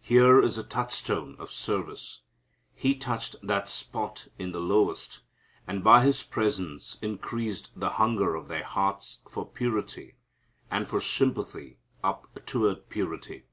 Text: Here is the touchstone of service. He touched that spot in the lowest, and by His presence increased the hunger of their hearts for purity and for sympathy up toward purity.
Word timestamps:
Here 0.00 0.40
is 0.40 0.56
the 0.56 0.64
touchstone 0.64 1.36
of 1.38 1.52
service. 1.52 2.22
He 2.74 2.96
touched 2.96 3.36
that 3.44 3.68
spot 3.68 4.26
in 4.36 4.50
the 4.50 4.58
lowest, 4.58 5.20
and 5.68 5.84
by 5.84 6.02
His 6.02 6.24
presence 6.24 6.98
increased 7.00 7.70
the 7.76 7.90
hunger 7.90 8.34
of 8.34 8.48
their 8.48 8.64
hearts 8.64 9.20
for 9.30 9.46
purity 9.48 10.16
and 10.68 10.88
for 10.88 11.00
sympathy 11.00 11.78
up 12.02 12.40
toward 12.44 12.88
purity. 12.88 13.44